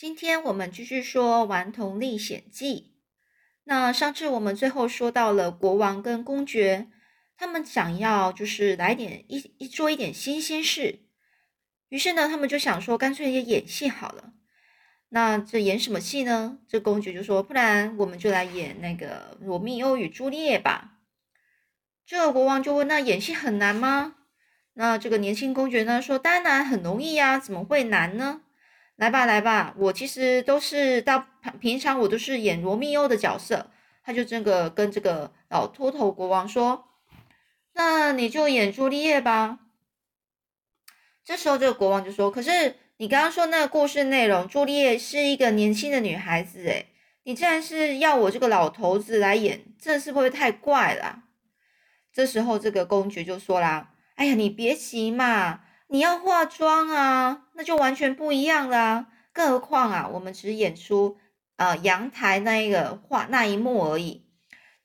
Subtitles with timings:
[0.00, 2.74] 今天我们继续说《顽童历险记》。
[3.64, 6.88] 那上次我们最后说到了国王跟公爵，
[7.36, 11.00] 他们想要就是来点一一做一点新鲜事，
[11.90, 14.32] 于是呢，他们就想说，干脆也演戏好了。
[15.10, 16.56] 那这演什么戏呢？
[16.66, 21.00] 这公爵就说，不然我们就来演那个《罗密欧与朱丽叶》吧。
[22.06, 24.14] 这个国王就问，那演戏很难吗？
[24.72, 28.40] 那这个年轻公爵呢说，当然很容易呀，怎么会难呢？
[29.00, 31.26] 来吧，来吧，我其实都是到
[31.58, 33.70] 平常我都是演罗密欧的角色。
[34.04, 36.84] 他就这个跟这个老秃头国王说
[37.72, 39.60] ：“那你就演朱丽叶吧。”
[41.24, 46.88] 这时候这个国王就说：“可是你刚刚说那个故事内容，朱丽叶是一个年轻的女孩子，诶，
[47.22, 51.22] 你竟然是要我这个老头子来演，这是不会太怪了？”
[52.12, 55.60] 这时候这个公爵就说啦：“哎呀，你别急嘛。”
[55.92, 59.06] 你要化妆啊，那就完全不一样啦。
[59.32, 61.18] 更何况啊，我们只演出
[61.56, 64.24] 呃阳台那一个画那一幕而已。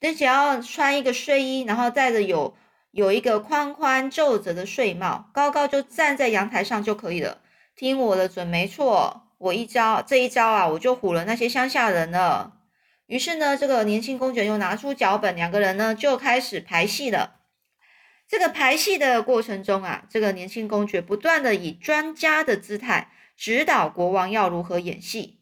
[0.02, 2.56] 你只要穿一个睡衣，然后戴着有
[2.90, 7.38] 有一个宽宽皱褶的睡帽，高高就站在阳台上就可以了。
[7.76, 12.54] 听我的准没错，我一招这一招啊，我就唬了那些乡下人了。
[13.06, 17.36] 于是呢，这个年轻公爵又拿出脚本，两个人呢就开始排戏了。
[18.28, 25.40] 这个排戏的过程中啊，这个年轻公爵不断的以专家的姿态指导国王要如何演戏。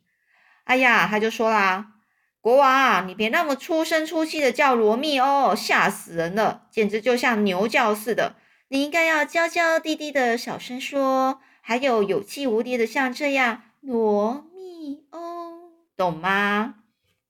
[0.65, 1.93] 哎呀，他就说啦
[2.41, 8.35] ：“国王啊，你别那么粗声粗气的叫罗密欧，吓死人了，简直就像牛叫似的。
[8.67, 16.75] 你应该要娇娇滴滴的小声说，还有有气无力的像这样，罗密欧，懂吗？”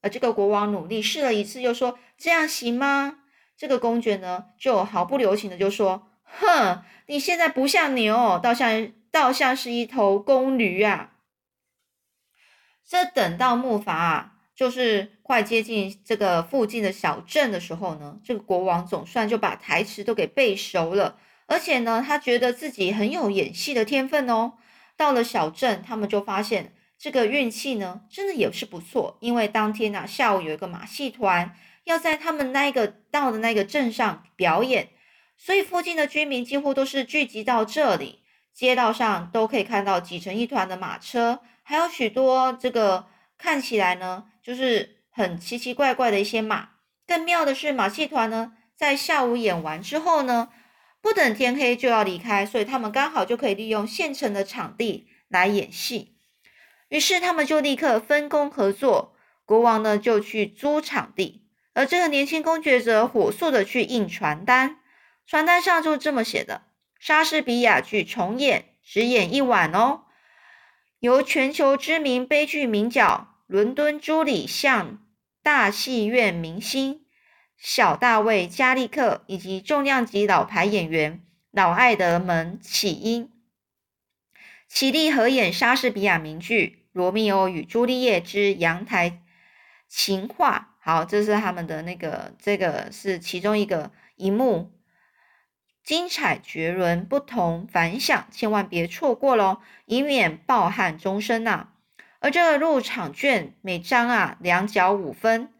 [0.02, 3.20] 而这个国王努力试了一次，又说：“这样行吗？”
[3.56, 11.12] 这个公爵呢，就毫不留情的就说：“哼，你现在不像牛，倒像倒像是一头公驴啊！”
[12.86, 24.54] 这等到木筏啊，就是快接近这个附近的小镇的时候呢，这个国王总算就把台词都给背熟了，而且呢，他觉得自己很有演戏的天分哦。
[24.98, 31.56] 到了小镇，他们就发现这个运气呢，真的也是不错，因为当天啊下午有一个马戏团。
[31.84, 34.90] 要在他们那个到的那个镇上表演，
[35.38, 38.24] 所以附近的居民几乎都是聚集到这里。
[38.54, 46.70] 街道上都可以看到挤成一团的马车，还有许多这个看起来呢就是很奇奇怪怪的一些马。
[47.08, 50.50] 更妙的是，马戏团呢在下午演完之后呢，
[51.02, 56.16] 不等天黑就要离开，所以他们刚好就可以利用现成的场地来演戏。
[56.90, 59.16] 于是他们就立刻分工合作，
[59.46, 61.43] 国王呢就去租场地。
[61.74, 64.80] 而这个年轻公爵则火速的去印传单，
[65.26, 66.64] 传单上就这么写的：
[67.00, 70.04] 莎士比亚剧重演，只演一晚哦。
[71.00, 75.06] 由全球知名悲剧名角伦敦朱里向
[75.42, 77.06] 大戏院明星
[77.58, 83.30] 小大卫加利克以及重量级老牌演员老艾德蒙起因
[84.70, 89.22] 起立合演莎士比亚名剧《罗密欧与朱丽叶之阳台
[89.88, 90.70] 情话》。
[90.86, 94.70] 好，这是他们的那个，这个是其中一个一幕，
[95.82, 101.70] 精彩绝伦，不同凡响，千万别错过喽，以免抱憾终生呐。
[102.20, 105.54] 而这个入场券每张啊两角五分，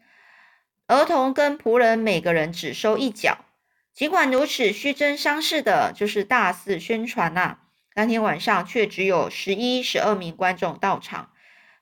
[0.88, 3.46] 儿童跟仆人每个人只收一角。
[3.94, 7.60] 尽管如此，虚增伤势的就是大肆宣传呐。
[7.94, 11.30] 当天晚上却只有十一、十二名观众到场，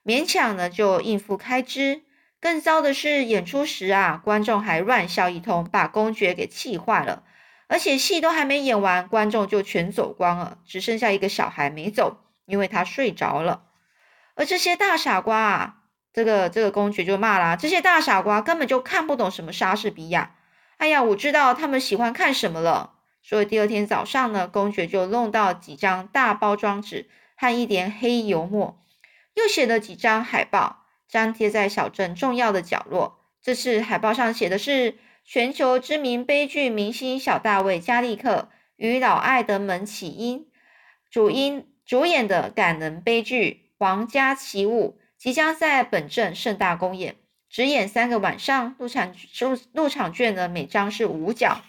[0.05, 2.03] 勉强呢就应付开支。
[2.43, 7.23] 更糟的是，演出时啊，观众还乱笑一通，把公爵给气坏了。
[7.69, 13.63] 而且戏都还没演完，观众就全走光了，只剩下一个小孩没走，因为他睡着了。
[14.35, 15.77] 而这些大傻瓜啊，
[16.13, 20.35] 这个这个公爵就骂啦：这些大傻瓜根本就看不懂什么莎士比亚。
[20.79, 22.95] 哎呀，我知道他们喜欢看什么了。
[23.23, 28.81] 所以第二天早上呢，公爵就弄到几张大包装纸和一点黑油墨，
[29.35, 30.82] 又写了几张海报。
[31.13, 33.19] 张贴在小镇重要的角落。
[33.43, 40.49] 这次海报上写的是全球知名悲剧明星小大卫·加利克与老艾德蒙起因
[41.11, 47.17] 主因主演的感人悲剧《皇家奇物》即将在本镇盛大公演，
[47.51, 48.75] 只演三个晚上。
[48.79, 51.61] 入场入入场券呢，每张是五角。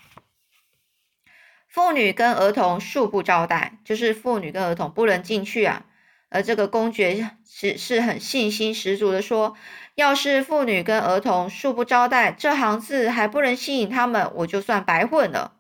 [1.68, 5.86] 妇女跟儿童恕不招待，就是妇女跟儿童不能进去啊。
[6.34, 9.56] 而这个公爵是是很信心十足的说
[9.94, 15.54] ：“要是妇女跟儿童恕不招待，这行字还不能吸引他们，我就算白混了。”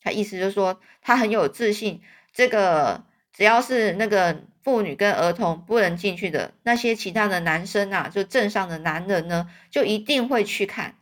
[0.00, 2.00] 他意思就是说，他很有自信，
[2.32, 10.94] 这个只要是那个妇女跟儿童不能进去的，那些其他的男生啊，就镇上的男人呢，就一定会去看。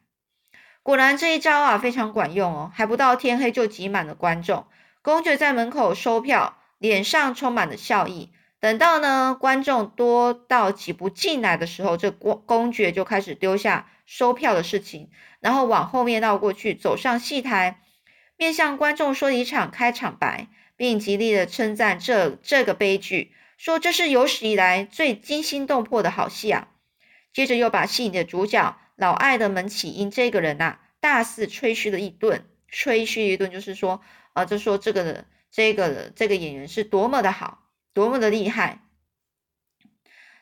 [0.83, 4.65] 果然这一招啊非常管用哦，还不到天黑就挤满了观众。
[5.03, 8.31] 公爵在门口收票，脸上充满了笑意。
[8.61, 15.11] 等到呢观众多到挤不进来的时候，这公公爵就开始丢下收票的事情，
[15.41, 17.81] 然后往后面绕过去，走上戏台，
[18.37, 20.49] 面向观众说一场开场白。
[20.79, 26.69] 并极力的称赞这这个悲剧，说这是有史以来最惊心动魄的好戏啊！
[27.33, 34.01] 接着又把戏里的主角老艾的门起因这个人呐，大肆吹嘘了一顿，吹嘘一顿就是说，
[34.35, 37.59] 啊，就说这个这个这个演员是多么的好，
[37.99, 38.79] 多么的厉害。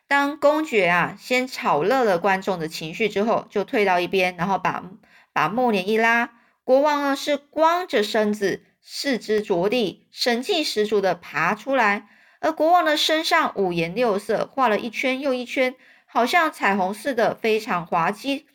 [0.06, 4.84] 当公爵啊先炒热了观众的情绪之后，就退到一边，然后把
[5.32, 8.62] 把幕帘一拉，国王呢是光着身子。
[8.82, 12.08] 四肢着地，神气十足的爬出来，
[12.40, 15.74] 而国王的身上五颜六色，画了一圈又一圈，
[16.04, 18.46] 好像彩虹似的，非常滑稽。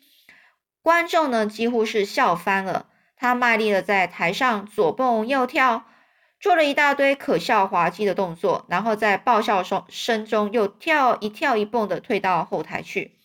[0.80, 2.86] 观众呢几乎是笑翻了。
[3.16, 5.84] 他卖力的在台上左蹦右跳，
[6.42, 13.16] 做了一大堆可笑滑稽的动作，然后在爆笑声声中又跳一跳一蹦的退到后台去。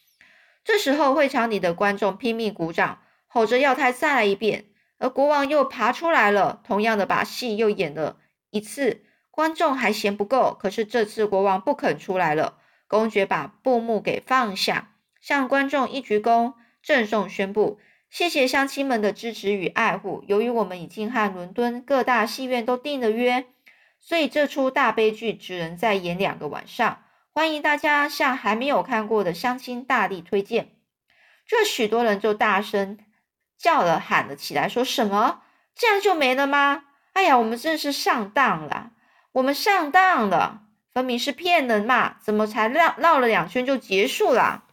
[0.64, 4.66] 这时候会场里的观众拼命鼓掌，吼着要他再来一遍。
[5.00, 8.18] 而国王又爬出来了，同样的把戏又演了
[8.52, 10.56] 一次，观众还嫌不够。
[10.60, 16.54] 可是这次国王不肯出来了，公爵把布幕给放下，向观众一鞠躬，
[16.84, 17.80] 郑重宣布：
[18.10, 20.24] 谢谢乡亲们的支持与爱护。
[20.28, 23.46] 由于我们已经和伦敦各大戏院都订了约，
[24.00, 27.04] 所以这出大悲剧只能再演两个晚上。
[27.32, 30.70] 欢迎大家向还没有看过的乡亲大力推荐。
[31.46, 33.00] 这许多人就大声。
[33.60, 35.42] 叫了喊了起来，说什么？
[35.74, 36.84] 这样就没了吗？
[37.14, 38.92] 哎呀，我们真是上当了！
[39.32, 40.62] 我们上当了，
[40.94, 42.18] 分明是骗人嘛！
[42.22, 44.66] 怎么才绕绕了两圈就结束了？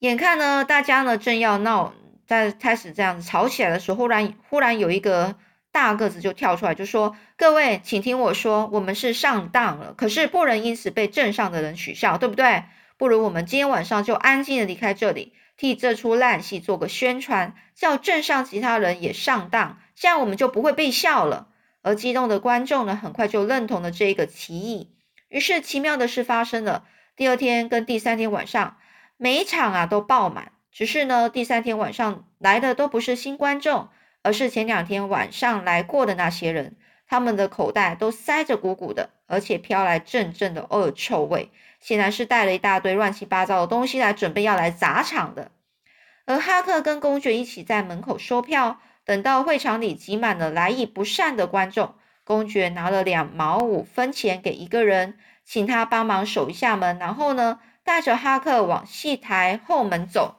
[0.00, 1.92] 眼看呢，大家呢正要闹，
[2.26, 5.36] 在开始这样子吵起来的时候，忽然忽然有一个
[5.72, 12.64] 大个子就跳出来，就说：“各位，请听我说，我们是上当了，可是不能因此被镇上的人取笑，对不对？
[12.96, 21.48] 不如我们今天晚上就安静的离开这里。”替这出烂戏做个宣传，叫镇上其他人也上当，这样我们就不会被笑了。
[21.82, 24.94] 而激动的观众呢，很快就认同了这一个提议。
[25.28, 28.78] 于是奇妙的事发生了：第二天跟第三天晚上，
[29.22, 30.50] 每一场啊都爆满。
[30.72, 33.90] 只是呢，第三天晚上来的都不是新观众，
[34.22, 36.76] 而是前两天晚上来过的那些人。
[37.06, 41.50] 他们的口袋都塞着鼓鼓的，而且飘来阵阵的恶臭味。
[41.80, 45.50] 显然是带了一大堆乱七八糟的东西来，准备要来砸场的。
[46.24, 51.94] 而哈克跟公爵一起在门口收票，等到会场里挤满了来意不善的观众，
[52.24, 60.36] 公爵拿了两毛五分钱给一个人，请他帮忙守一下门，然后呢，带着哈克往戏台后门走。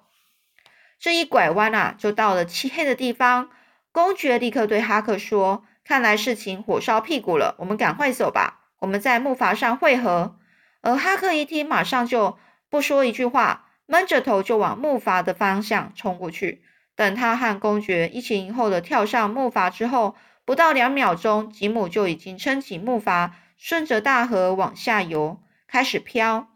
[1.00, 3.50] 这一拐弯啊，就到了漆黑的地方。
[3.92, 10.38] 公爵立刻对哈克说：“看来事情火烧屁股了，我们赶快走吧，我们在木筏上会合。”
[10.82, 12.38] 而哈克一听，马上就
[12.70, 16.64] 不说一句话，闷着头就往木筏的方向冲过去。
[16.96, 20.16] 等他和公爵一前一后的跳上木筏之后，
[20.46, 26.48] 不到两秒钟，吉姆就已经撑起木筏，顺着大河往下游，开始飘。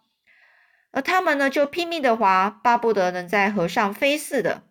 [0.96, 4.64] 而他们呢，就拼命的划，巴不得能在河上飞似的。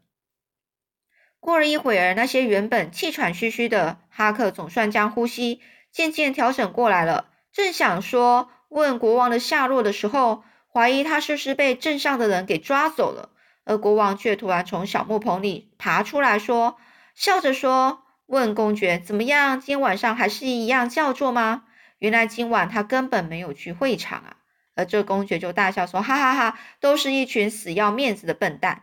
[1.38, 5.60] 过了一会儿，那些原本气喘吁吁的哈克，总算将呼吸
[5.92, 8.48] 渐渐调整过来了，正想说。
[8.70, 13.30] 问国王的下落的时候，怀疑他是不是被镇上的人给抓走了，
[13.64, 16.76] 而国王却突然从小木棚里爬出来说，
[17.14, 19.60] 笑着说：“问公爵怎么样？
[19.60, 21.64] 今晚上还是一样叫做吗？”
[22.00, 24.36] 原来今晚他根本没有去会场啊！
[24.74, 28.82] 而这公爵就大笑说：“哈哈哈，都是一群死要面子的笨蛋。”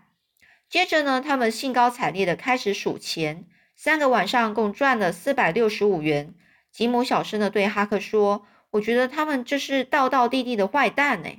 [0.69, 3.45] 接着呢，他们兴高采烈的开始数钱，
[3.75, 6.33] 三个晚上共赚了四百六十五元。
[6.71, 8.45] 吉姆小声的对哈克说。
[8.71, 11.29] 我觉得他们这是道道地地的坏蛋呢。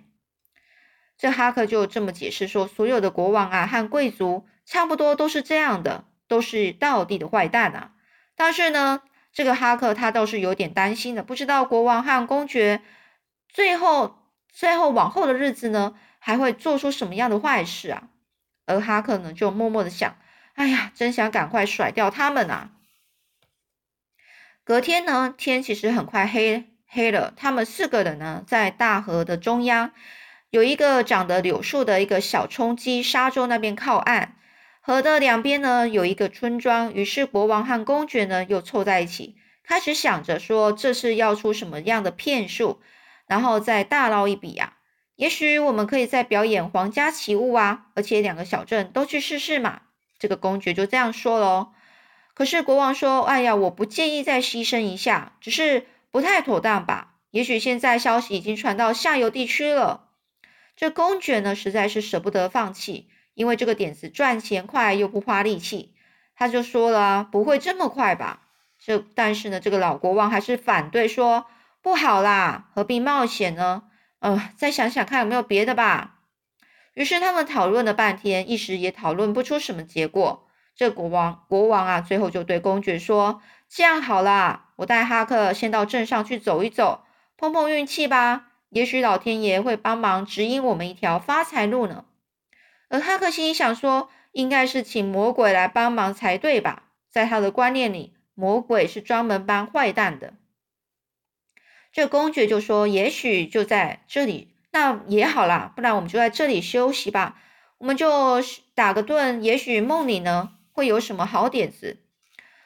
[1.16, 7.92] 这哈克就这么解释说：所有的国王啊和贵族差不多都是这样的，都是道地的坏蛋啊。
[8.37, 9.00] 但是呢，
[9.32, 12.82] 这个哈克他倒是有点担心的，不知道国王和公爵
[13.49, 14.22] 最后
[14.52, 18.11] 最后往后的日子呢，还会做出什么样的坏事啊？
[18.66, 20.16] 而哈克呢，就默默的想：
[20.54, 22.71] 哎呀，真想赶快甩掉他们啊！
[24.62, 26.68] 隔天呢，天其实很快黑。
[26.87, 29.92] 黑了，他们四个人呢，在大河的中央
[30.50, 34.37] 有一个长得柳树的一个小冲击沙洲那边靠岸。
[34.82, 42.80] 河的两边呢有一个村庄，于是国王和公爵呢又凑在一起，开始想着说这是要出什么样的骗术，
[43.26, 44.75] 然后再大捞一笔呀。
[45.17, 49.83] 也许我们可以再表演皇家奇物啊，而且两个小镇都去试试嘛。
[50.19, 51.73] 这个公爵就这样说喽。
[52.35, 57.14] 可是国王说：“哎呀，我不介意再牺牲一下，只是不太妥当吧？
[57.31, 60.09] 也许现在消息已经传到下游地区了。”
[60.75, 65.95] 这公爵呢，实在是舍不得放弃，因为这个点子赚钱快又不花力气，
[66.35, 68.41] 他就说了：“不会这么快吧？”
[68.83, 71.47] 这但是呢，这个老国王还是反对说
[71.82, 73.82] ：“不好啦，何必冒险呢？
[74.20, 76.20] 呃，再想想看有没有别的吧。”
[76.94, 80.46] 于是他们讨论了半天，一时也讨论不出什么结果。
[80.76, 87.04] 这国王国王啊，最后就对公爵说：“这样好啦，我带哈克先到镇上去走一走，
[87.36, 88.48] 碰碰运气吧。
[88.70, 92.04] 也许老天爷会帮忙指引我们一条发财路呢。”
[92.88, 100.34] 而哈克心里想说：“应该是请魔鬼来帮忙才对吧？”在他的观念里，魔鬼是专门帮坏蛋的。
[101.92, 107.40] 这公爵就说：“也许就在这里，那也好啦，不然我们就在这里休息吧。
[107.78, 108.42] 我们就
[108.75, 111.99] 打个盹，也许梦里呢。”会有什么好点子？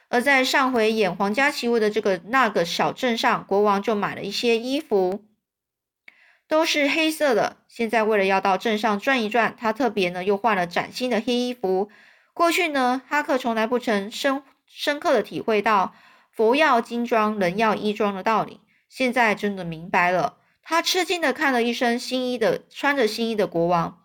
[0.08, 5.24] 而在上回演皇家奇物的这个那个小镇上，国王就买了一些衣服，
[6.46, 7.56] 都是黑色的。
[7.66, 11.90] 现在为了要到镇上转一转，他特别呢又换了崭新的黑衣服。
[12.32, 15.92] 过去呢，哈克从来不曾深深刻的体会到
[16.30, 18.60] 佛要金装，人要衣装的道理。
[18.88, 20.38] 现在真的明白了。
[20.62, 24.02] 他吃惊的看了一身新衣的穿着新衣的国王。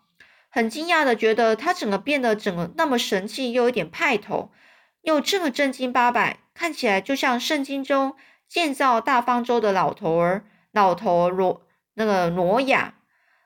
[0.48, 4.52] 很惊讶的觉得他整个变得整个那么神气，又有点派头，
[5.00, 8.14] 又这么正经八百，看起来就像圣经中
[8.46, 11.62] 建造大方舟的老头儿，老头罗
[11.94, 12.94] 那个挪亚。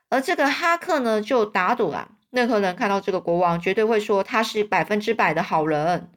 [0.09, 6.11] 而这个哈克呢，就打赌啊，任何人看到这个国王，绝对会说他是百分之百的好人。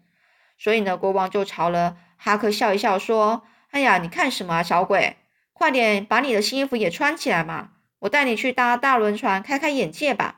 [0.58, 5.16] 所以呢，国王就朝了哈克笑一笑，说：“哎呀，你看什么啊，小鬼，
[5.52, 10.36] 快点把你的新衣服也穿起来嘛，我带你去搭大轮船，开开眼界吧。”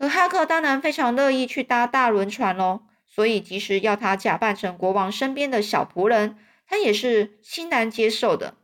[0.00, 8.54] 而哈克当然非常乐意去搭大轮船喽，所以即使要他假扮成国王身边的小仆人，他也是欣然接受的。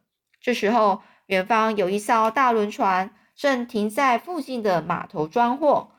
[0.41, 5.91] 这时候，远方有一艘大轮船正停在附近的码头装货。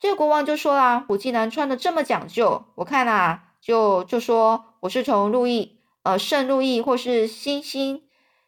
[0.00, 8.02] 这个国王就说啦：“我既然穿的这么讲究，我看啊，就就说我是从路易，呃，圣路易或是新新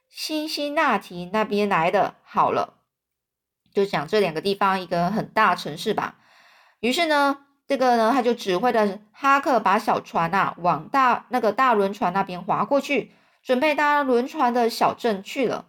[0.09, 2.17] 新辛那提那边来的。
[2.23, 2.75] 好了，
[3.73, 6.17] 就讲这两个地方，一个很大城市吧。”
[6.81, 15.67] 于是呢，这个呢，他就指挥着哈克把小船啊往大那个大轮船那边划过去，准备搭轮船的小镇去了。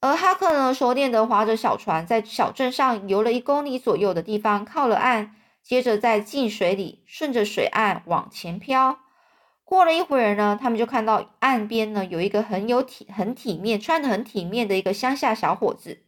[0.00, 9.00] 而哈克呢，熟练的划着小船，在小镇上游了一公里左右的地方靠了岸，接着在近水里顺着水岸往前漂。
[9.68, 16.04] 过了一会儿呢，他们就看到岸边呢有一个很有体、很体面、穿的很体面的一个乡下小伙子，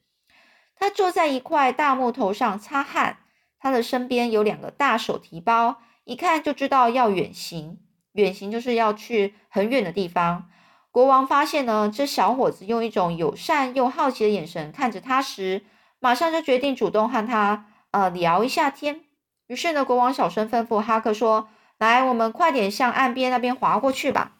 [0.75, 3.19] 他坐在一块大木头上擦汗。
[3.59, 7.81] 他的身边有两个大手提包，一看就知道要远行。
[8.13, 10.49] 远行就是要去很远的地方。
[10.91, 15.67] 国王发现呢，这小伙子用一种友善又好奇的眼神看着他时，
[15.99, 19.03] 马上就决定主动和他呃聊一下天。
[19.49, 24.37] 于是呢，国王小声吩咐哈克说：“来，我们快点向岸边那边划过去吧。”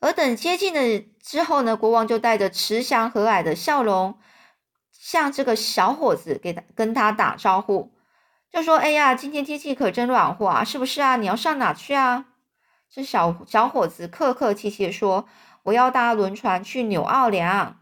[0.00, 4.18] 而等接近了之后呢，国王就带着慈祥和蔼的笑容。
[4.90, 7.94] 向这个小伙子给他跟他打招呼，
[8.52, 11.16] 就说：“哎呀，今天天气可真暖和啊，是不是啊？
[11.16, 12.26] 你要上哪去啊？”
[12.90, 15.26] 这小小伙子客客气气说
[15.64, 17.80] ：“我要搭轮船去纽奥良。”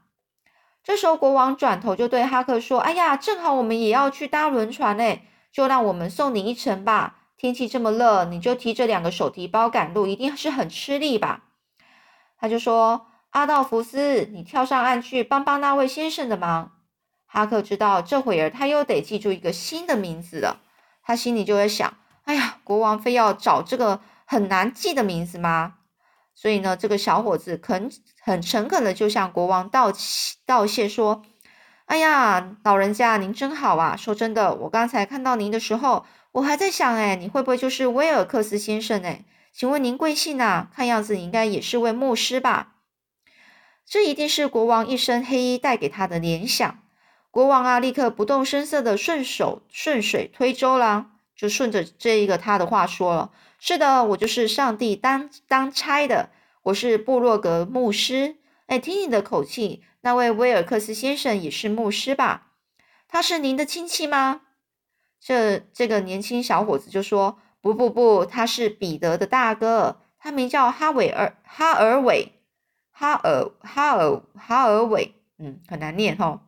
[0.85, 7.16] 这时候国王转头就对哈克说：“哎呀，正好我们也要去搭轮船嘞，就让我们送你一程吧。
[7.37, 11.45] 天气这么热，你就提着两个手提包赶路，一定是很吃力吧？”
[12.39, 16.73] 他就说：“阿道夫斯，你跳上岸去帮帮那位先生的忙。”
[17.29, 20.61] 哈克知道这会儿他又得记住一个新的名字了，
[21.03, 25.75] 他心里就在想：哎呀，国王非要找这个很难记的名字吗？
[26.35, 27.91] 所以呢，这个小伙子肯
[28.23, 29.93] 很诚恳的就向国王道
[30.45, 31.23] 道谢说
[31.87, 33.97] ：“哎呀，老人家您真好啊！
[33.97, 36.05] 说真的，我刚才看到您的时候，
[36.37, 39.03] 我还在想，哎，你会不会就是威尔克斯先生？
[39.03, 39.25] 哎，
[39.55, 40.69] 请问您贵姓啊？
[40.75, 42.75] 看样子你应该也是位牧师吧？
[43.87, 46.79] 这一定是国王一身黑衣带给他的联想。”
[47.33, 56.29] 国王啊，立刻不动声色的顺手顺水推舟啦，就顺着这一个他的话说了：“是的，我就是上帝当当差的，
[56.65, 58.37] 我是布洛格牧师。
[58.67, 62.49] 哎，听你的口气，那位威尔克斯先生也是牧师吧？
[63.09, 64.43] 他是您的亲戚吗？”
[65.21, 72.33] 这这个年轻小伙子就说：“不不不，他是彼得的大哥，他。”名叫哈维尔哈尔韦
[72.91, 76.41] 哈尔哈尔哈尔韦，嗯，很难念哦。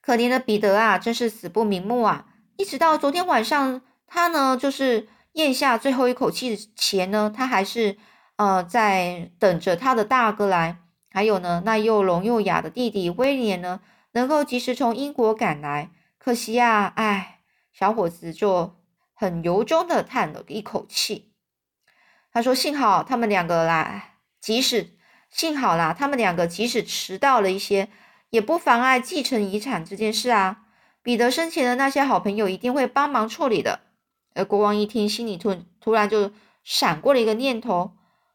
[0.00, 2.26] 可怜的彼得啊，真是死不瞑目啊！
[2.56, 7.98] 一直到昨天晚上，他呢就是咽下最后一口气前呢，他还是
[8.36, 10.78] 呃在等着他的大哥来，
[11.10, 13.80] 还有呢那又聋又哑的弟弟威廉呢，
[14.12, 15.90] 能够及时从英国赶来。
[16.28, 17.40] 可惜呀，哎，
[17.72, 18.76] 小伙子就
[19.14, 21.32] 很由衷的叹了一口气。
[22.30, 24.98] 他说：“幸好他们两个啦，即使
[25.30, 27.88] 幸好啦，他们两个即使迟到了一些，
[28.28, 30.64] 也不妨碍继承遗产这件事啊。
[31.02, 33.80] 彼得生前的那些好朋友一定会帮忙处理的。”
[34.36, 36.30] 而国王一听，心里突突然就
[36.62, 37.92] 闪过了一个念头：“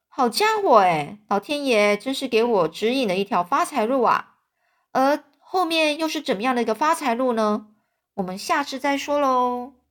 [0.10, 4.38] 好家伙，哎，老天爷真是给我指引了一条发财路啊！
[4.94, 7.68] 而后面又是怎么样的一个发财路呢？
[8.16, 9.83] 我们下次再说喽。